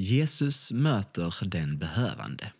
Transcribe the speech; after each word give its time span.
Jesus 0.00 0.70
möter 0.70 1.34
den 1.44 1.78
behövande. 1.78 2.52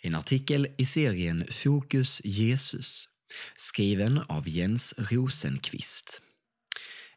En 0.00 0.14
artikel 0.14 0.68
i 0.78 0.86
serien 0.86 1.46
Fokus 1.52 2.20
Jesus, 2.24 3.08
skriven 3.56 4.18
av 4.18 4.48
Jens 4.48 4.94
Rosenqvist. 4.98 6.22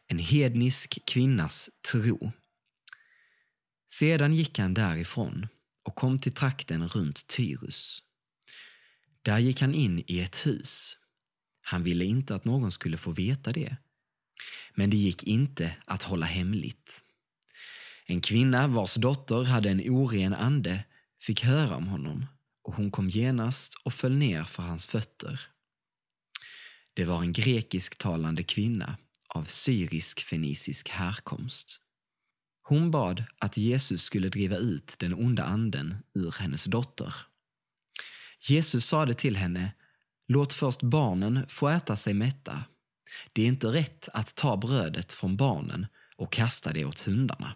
En 0.07 0.19
hednisk 0.19 0.99
kvinnas 1.05 1.69
tro. 1.91 2.31
Sedan 3.87 4.33
gick 4.33 4.59
han 4.59 4.73
därifrån 4.73 5.47
och 5.83 5.95
kom 5.95 6.19
till 6.19 6.33
trakten 6.33 6.87
runt 6.87 7.27
Tyrus. 7.27 8.03
Där 9.21 9.39
gick 9.39 9.61
han 9.61 9.73
in 9.73 10.03
i 10.07 10.19
ett 10.19 10.45
hus. 10.45 10.97
Han 11.61 11.83
ville 11.83 12.05
inte 12.05 12.35
att 12.35 12.45
någon 12.45 12.71
skulle 12.71 12.97
få 12.97 13.11
veta 13.11 13.51
det. 13.51 13.77
Men 14.75 14.89
det 14.89 14.97
gick 14.97 15.23
inte 15.23 15.75
att 15.85 16.03
hålla 16.03 16.25
hemligt. 16.25 17.03
En 18.09 18.21
kvinna 18.21 18.67
vars 18.67 18.95
dotter 18.95 19.43
hade 19.43 19.69
en 19.69 19.89
oren 19.89 20.33
ande 20.33 20.83
fick 21.21 21.43
höra 21.43 21.75
om 21.75 21.87
honom 21.87 22.25
och 22.63 22.73
hon 22.73 22.91
kom 22.91 23.09
genast 23.09 23.73
och 23.83 23.93
föll 23.93 24.17
ner 24.17 24.43
för 24.43 24.63
hans 24.63 24.87
fötter. 24.87 25.41
Det 26.93 27.05
var 27.05 27.21
en 27.21 27.31
grekisktalande 27.31 28.43
kvinna 28.43 28.97
av 29.27 29.43
syrisk-fenicisk 29.43 30.89
härkomst. 30.89 31.79
Hon 32.61 32.91
bad 32.91 33.23
att 33.39 33.57
Jesus 33.57 34.03
skulle 34.03 34.29
driva 34.29 34.57
ut 34.57 34.95
den 34.99 35.13
onda 35.13 35.43
anden 35.43 35.97
ur 36.13 36.35
hennes 36.39 36.65
dotter. 36.65 37.15
Jesus 38.47 38.85
sade 38.85 39.13
till 39.13 39.35
henne, 39.35 39.73
låt 40.27 40.53
först 40.53 40.83
barnen 40.83 41.45
få 41.49 41.69
äta 41.69 41.95
sig 41.95 42.13
mätta. 42.13 42.63
Det 43.33 43.41
är 43.41 43.47
inte 43.47 43.67
rätt 43.67 44.09
att 44.13 44.35
ta 44.35 44.57
brödet 44.57 45.13
från 45.13 45.37
barnen 45.37 45.87
och 46.15 46.33
kasta 46.33 46.73
det 46.73 46.85
åt 46.85 46.99
hundarna. 46.99 47.55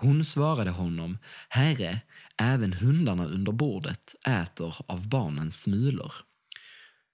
Hon 0.00 0.24
svarade 0.24 0.70
honom, 0.70 1.18
Herre, 1.48 2.00
även 2.36 2.72
hundarna 2.72 3.24
under 3.26 3.52
bordet 3.52 4.14
äter 4.26 4.76
av 4.86 5.08
barnens 5.08 5.62
smulor. 5.62 6.12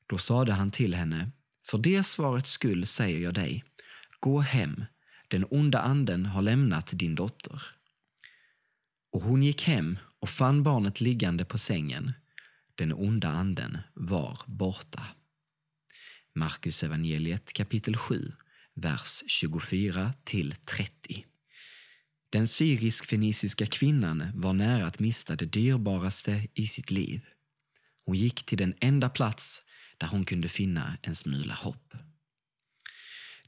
Då 0.07 0.19
sade 0.19 0.53
han 0.53 0.71
till 0.71 0.95
henne, 0.95 1.31
för 1.67 1.79
det 1.79 2.03
svarets 2.03 2.51
skull 2.51 2.87
säger 2.87 3.21
jag 3.21 3.35
dig, 3.35 3.65
gå 4.21 4.41
hem, 4.41 4.85
den 5.29 5.45
onda 5.51 5.79
anden 5.79 6.27
har 6.27 6.43
lämnat 6.43 6.91
din 6.93 7.15
dotter. 7.15 7.63
Och 9.13 9.23
hon 9.23 9.43
gick 9.43 9.63
hem 9.63 9.99
och 10.21 10.29
fann 10.29 10.63
barnet 10.63 11.01
liggande 11.01 11.45
på 11.45 11.59
sängen. 11.59 12.13
Den 12.75 12.93
onda 12.93 13.29
anden 13.29 13.79
var 13.95 14.41
borta. 14.47 15.07
Markus 16.35 16.83
evangeliet 16.83 17.53
kapitel 17.53 17.97
7, 17.97 18.33
vers 18.75 19.23
24 19.27 20.13
till 20.25 20.55
30. 20.55 21.25
Den 22.31 22.49
syrisk-feniciska 22.49 23.67
kvinnan 23.67 24.33
var 24.35 24.53
nära 24.53 24.87
att 24.87 24.99
mista 24.99 25.37
det 25.37 25.47
dyrbaraste 25.47 26.49
i 26.55 26.67
sitt 26.67 26.91
liv. 26.91 27.21
Hon 28.07 28.17
gick 28.17 28.47
till 28.47 28.59
den 28.59 28.75
enda 28.81 29.09
plats 29.09 29.63
där 29.99 30.07
hon 30.07 30.25
kunde 30.25 30.49
finna 30.49 30.99
en 31.03 31.15
smula 31.15 31.55
hopp. 31.55 31.95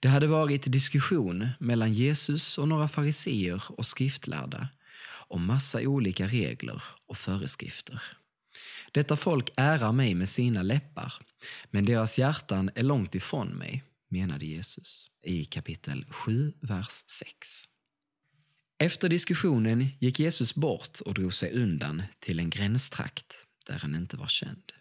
Det 0.00 0.08
hade 0.08 0.26
varit 0.26 0.72
diskussion 0.72 1.48
mellan 1.60 1.92
Jesus 1.92 2.58
och 2.58 2.68
några 2.68 2.88
fariseer 2.88 3.62
och 3.68 3.86
skriftlärda 3.86 4.68
om 5.28 5.46
massa 5.46 5.80
olika 5.80 6.26
regler 6.26 6.82
och 7.06 7.18
föreskrifter. 7.18 8.02
Detta 8.92 9.16
folk 9.16 9.50
ärar 9.56 9.92
mig 9.92 10.14
med 10.14 10.28
sina 10.28 10.62
läppar, 10.62 11.14
men 11.70 11.84
deras 11.84 12.18
hjärtan 12.18 12.70
är 12.74 12.82
långt 12.82 13.14
ifrån 13.14 13.48
mig, 13.48 13.84
menade 14.10 14.46
Jesus 14.46 15.06
i 15.26 15.44
kapitel 15.44 16.06
7, 16.10 16.52
vers 16.60 17.04
6. 17.06 17.64
Efter 18.80 19.08
diskussionen 19.08 19.86
gick 20.00 20.20
Jesus 20.20 20.54
bort 20.54 21.00
och 21.00 21.14
drog 21.14 21.34
sig 21.34 21.52
undan 21.52 22.02
till 22.20 22.38
en 22.38 22.50
gränstrakt 22.50 23.34
där 23.66 23.78
han 23.78 23.94
inte 23.94 24.16
var 24.16 24.26
känd. 24.26 24.72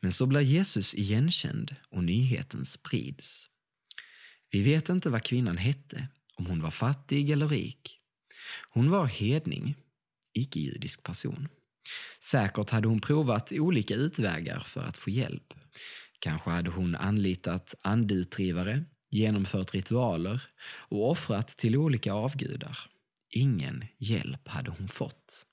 Men 0.00 0.12
så 0.12 0.26
blir 0.26 0.40
Jesus 0.40 0.94
igenkänd 0.94 1.76
och 1.90 2.04
nyheten 2.04 2.64
sprids. 2.64 3.46
Vi 4.50 4.62
vet 4.62 4.88
inte 4.88 5.10
vad 5.10 5.22
kvinnan 5.22 5.56
hette, 5.56 6.08
om 6.36 6.46
hon 6.46 6.62
var 6.62 6.70
fattig 6.70 7.30
eller 7.30 7.48
rik. 7.48 7.98
Hon 8.70 8.90
var 8.90 9.06
hedning, 9.06 9.76
icke-judisk 10.32 11.02
person. 11.02 11.48
Säkert 12.20 12.70
hade 12.70 12.88
hon 12.88 13.00
provat 13.00 13.52
olika 13.52 13.94
utvägar 13.94 14.60
för 14.60 14.84
att 14.84 14.96
få 14.96 15.10
hjälp. 15.10 15.54
Kanske 16.18 16.50
hade 16.50 16.70
hon 16.70 16.94
anlitat 16.94 17.74
andeutdrivare, 17.82 18.84
genomfört 19.10 19.74
ritualer 19.74 20.42
och 20.64 21.10
offrat 21.10 21.48
till 21.48 21.76
olika 21.76 22.12
avgudar. 22.12 22.93
Ingen 23.36 23.84
hjälp 23.98 24.48
hade 24.48 24.70
hon 24.70 24.88
fått. 24.88 25.46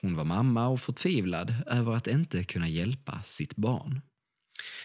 Hon 0.00 0.16
var 0.16 0.24
mamma 0.24 0.68
och 0.68 0.80
förtvivlad 0.80 1.54
över 1.66 1.92
att 1.92 2.06
inte 2.06 2.44
kunna 2.44 2.68
hjälpa 2.68 3.22
sitt 3.22 3.56
barn. 3.56 4.00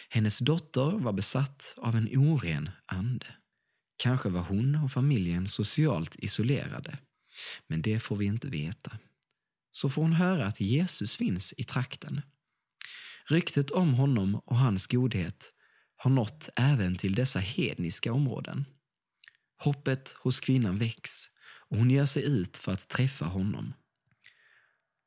Hennes 0.10 0.40
dotter 0.40 1.00
var 1.00 1.14
besatt 1.14 1.74
av 1.78 1.96
en 1.96 2.18
oren 2.18 2.70
ande. 2.86 3.26
Kanske 3.98 4.30
var 4.30 4.42
hon 4.42 4.76
och 4.76 4.92
familjen 4.92 5.48
socialt 5.48 6.16
isolerade, 6.20 6.98
men 7.68 7.82
det 7.82 8.00
får 8.00 8.16
vi 8.16 8.26
inte 8.26 8.48
veta. 8.48 8.98
Så 9.72 9.90
får 9.90 10.02
hon 10.02 10.14
höra 10.14 10.48
att 10.48 10.62
Jesus 10.62 11.16
finns 11.16 11.54
i 11.58 11.64
trakten. 11.64 12.22
Ryktet 13.26 13.72
om 13.72 13.94
honom 13.94 14.36
och 14.36 14.58
hans 14.58 14.88
godhet 14.88 15.52
har 15.96 16.12
nått 16.12 16.50
även 16.56 16.96
till 16.96 17.16
dessa 17.16 17.40
hedniska 17.40 18.14
områden. 18.14 18.66
Hoppet 19.58 20.16
hos 20.20 20.40
kvinnan 20.40 20.78
väcks 20.78 21.35
och 21.70 21.78
hon 21.78 21.92
ger 21.92 22.06
sig 22.06 22.24
ut 22.24 22.58
för 22.58 22.72
att 22.74 22.88
träffa 22.88 23.26
honom. 23.26 23.74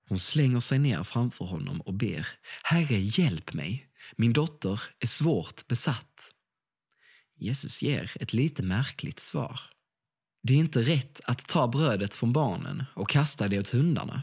Hon 0.09 0.19
slänger 0.19 0.61
sig 0.61 0.79
ner 0.79 1.05
framför 1.05 1.45
honom 1.45 1.81
och 1.81 1.95
ber 1.95 2.29
Herre, 2.63 2.99
hjälp 2.99 3.53
mig! 3.53 3.85
Min 4.17 4.33
dotter 4.33 4.83
är 4.99 5.07
svårt 5.07 5.67
besatt. 5.67 6.35
Jesus 7.37 7.83
ger 7.83 8.13
ett 8.21 8.33
lite 8.33 8.63
märkligt 8.63 9.21
svar. 9.21 9.61
Det 10.43 10.53
är 10.55 10.59
inte 10.59 10.83
rätt 10.83 11.21
att 11.25 11.49
ta 11.49 11.69
brödet 11.69 12.15
från 12.15 12.33
barnen 12.33 12.85
och 12.95 13.09
kasta 13.09 13.49
det 13.49 13.59
åt 13.59 13.69
hundarna. 13.69 14.23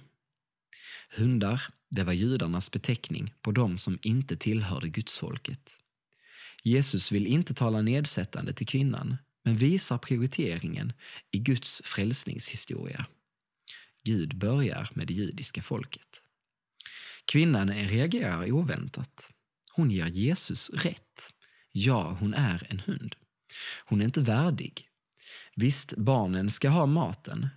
Hundar, 1.18 1.62
det 1.90 2.04
var 2.04 2.14
judarnas 2.14 2.72
beteckning 2.72 3.34
på 3.42 3.52
de 3.52 3.78
som 3.78 4.00
inte 4.02 4.38
tillhörde 4.38 4.90
gudsfolket. 4.90 5.78
Jesus 6.64 7.12
vill 7.12 7.28
inte 7.28 7.54
tala 7.54 7.82
nedsättande 7.82 8.54
till 8.54 8.68
kvinnan, 8.68 9.18
men 9.46 9.58
visar 9.58 9.98
prioriteringen 9.98 10.94
i 11.32 11.40
Guds 11.40 11.82
frälsningshistoria. 11.86 13.06
Gud 14.04 14.38
börjar 14.38 14.90
med 14.94 15.08
det 15.08 15.14
judiska 15.14 15.62
folket. 15.62 16.22
Kvinnan 17.26 17.74
reagerar 17.74 18.52
oväntat. 18.52 19.32
Hon 19.74 19.92
ger 19.92 20.08
Jesus 20.08 20.70
rätt. 20.70 21.34
Ja, 21.72 22.18
hon 22.20 22.34
är 22.34 22.68
en 22.70 22.80
hund. 22.80 23.16
Hon 23.86 24.02
är 24.02 24.06
inte 24.06 24.22
värdig. 24.22 24.90
Visst, 25.56 25.98
barnen 25.98 26.52
ska 26.52 26.70
ha 26.70 26.86
maten, 26.86 27.48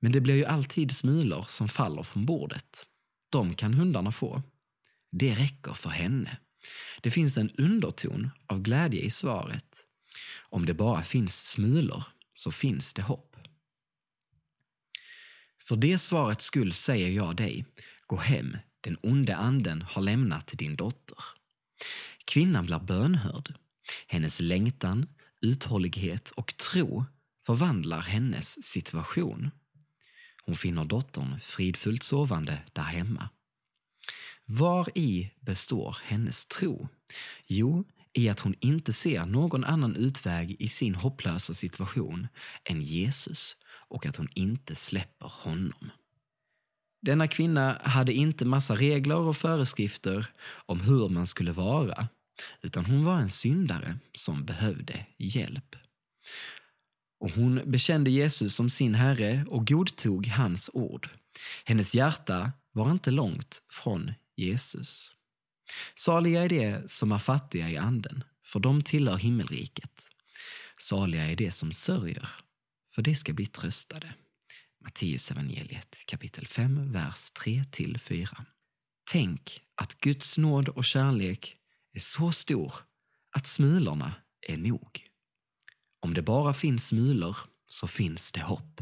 men 0.00 0.12
det 0.12 0.20
blir 0.20 0.34
ju 0.34 0.44
alltid 0.44 0.96
smulor 0.96 1.46
som 1.48 1.68
faller 1.68 2.02
från 2.02 2.26
bordet. 2.26 2.86
De 3.30 3.54
kan 3.54 3.74
hundarna 3.74 4.12
få. 4.12 4.42
Det 5.12 5.34
räcker 5.34 5.72
för 5.72 5.90
henne. 5.90 6.38
Det 7.02 7.10
finns 7.10 7.38
en 7.38 7.50
underton 7.50 8.30
av 8.46 8.62
glädje 8.62 9.00
i 9.00 9.10
svaret. 9.10 9.73
Om 10.38 10.66
det 10.66 10.74
bara 10.74 11.02
finns 11.02 11.46
smulor 11.50 12.04
så 12.32 12.52
finns 12.52 12.92
det 12.92 13.02
hopp. 13.02 13.36
För 15.68 15.76
det 15.76 15.98
svarets 15.98 16.44
skull 16.44 16.72
säger 16.72 17.10
jag 17.10 17.36
dig, 17.36 17.66
gå 18.06 18.16
hem, 18.16 18.56
den 18.80 18.96
onde 19.02 19.36
anden 19.36 19.82
har 19.82 20.02
lämnat 20.02 20.52
din 20.54 20.76
dotter. 20.76 21.18
Kvinnan 22.24 22.66
blir 22.66 22.78
bönhörd. 22.78 23.54
Hennes 24.06 24.40
längtan, 24.40 25.06
uthållighet 25.40 26.30
och 26.30 26.56
tro 26.56 27.04
förvandlar 27.46 28.00
hennes 28.00 28.64
situation. 28.64 29.50
Hon 30.44 30.56
finner 30.56 30.84
dottern 30.84 31.40
fridfullt 31.40 32.02
sovande 32.02 32.62
där 32.72 32.82
hemma. 32.82 33.28
Var 34.46 34.98
i 34.98 35.30
består 35.40 35.96
hennes 36.04 36.46
tro? 36.46 36.88
Jo, 37.46 37.84
i 38.14 38.28
att 38.28 38.40
hon 38.40 38.54
inte 38.60 38.92
ser 38.92 39.26
någon 39.26 39.64
annan 39.64 39.96
utväg 39.96 40.56
i 40.58 40.68
sin 40.68 40.94
hopplösa 40.94 41.54
situation 41.54 42.28
än 42.64 42.82
Jesus 42.82 43.56
och 43.88 44.06
att 44.06 44.16
hon 44.16 44.28
inte 44.34 44.74
släpper 44.74 45.26
honom. 45.26 45.90
Denna 47.02 47.28
kvinna 47.28 47.78
hade 47.82 48.12
inte 48.12 48.44
massa 48.44 48.76
regler 48.76 49.16
och 49.16 49.36
föreskrifter 49.36 50.26
om 50.66 50.80
hur 50.80 51.08
man 51.08 51.26
skulle 51.26 51.52
vara, 51.52 52.08
utan 52.62 52.84
hon 52.84 53.04
var 53.04 53.16
en 53.16 53.30
syndare 53.30 53.98
som 54.12 54.44
behövde 54.44 55.06
hjälp. 55.18 55.76
Och 57.20 57.30
hon 57.30 57.60
bekände 57.66 58.10
Jesus 58.10 58.54
som 58.54 58.70
sin 58.70 58.94
Herre 58.94 59.44
och 59.48 59.66
godtog 59.66 60.26
hans 60.26 60.70
ord. 60.72 61.08
Hennes 61.64 61.94
hjärta 61.94 62.52
var 62.72 62.90
inte 62.90 63.10
långt 63.10 63.62
från 63.72 64.12
Jesus. 64.36 65.13
Saliga 65.94 66.44
är 66.44 66.48
de 66.48 66.88
som 66.88 67.12
är 67.12 67.18
fattiga 67.18 67.70
i 67.70 67.76
anden, 67.76 68.24
för 68.44 68.60
de 68.60 68.82
tillhör 68.82 69.16
himmelriket. 69.16 70.00
Saliga 70.80 71.24
är 71.24 71.36
de 71.36 71.50
som 71.50 71.72
sörjer, 71.72 72.28
för 72.94 73.02
de 73.02 73.16
ska 73.16 73.32
bli 73.32 73.46
tröstade. 73.46 74.14
Matteusevangeliet 74.84 75.96
kapitel 76.06 76.46
5, 76.46 76.92
vers 76.92 77.32
3-4. 77.44 78.44
Tänk 79.12 79.60
att 79.74 79.94
Guds 79.94 80.38
nåd 80.38 80.68
och 80.68 80.84
kärlek 80.84 81.56
är 81.92 82.00
så 82.00 82.32
stor 82.32 82.74
att 83.30 83.46
smulorna 83.46 84.14
är 84.48 84.56
nog. 84.56 85.08
Om 86.00 86.14
det 86.14 86.22
bara 86.22 86.54
finns 86.54 86.88
smulor 86.88 87.36
så 87.68 87.86
finns 87.86 88.32
det 88.32 88.40
hopp. 88.42 88.80